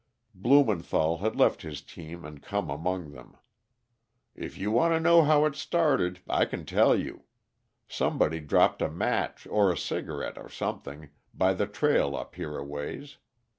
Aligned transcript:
Blumenthall 0.33 1.19
had 1.19 1.35
left 1.35 1.61
his 1.61 1.79
team 1.83 2.25
and 2.25 2.41
come 2.41 2.71
among 2.71 3.11
them. 3.11 3.37
"If 4.33 4.57
you 4.57 4.71
want 4.71 4.95
to 4.95 4.99
know 4.99 5.21
how 5.21 5.45
it 5.45 5.55
started, 5.55 6.21
I 6.27 6.45
can 6.45 6.65
tell 6.65 6.95
you. 6.97 7.25
Somebody 7.87 8.39
dropped 8.39 8.81
a 8.81 8.89
match, 8.89 9.45
or 9.45 9.71
a 9.71 9.77
cigarette, 9.77 10.39
or 10.39 10.49
something, 10.49 11.09
by 11.35 11.53
the 11.53 11.67
trail 11.67 12.15
up 12.15 12.33
here 12.33 12.57
a 12.57 12.63
ways. 12.63 13.17